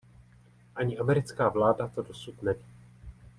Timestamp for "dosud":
2.01-2.41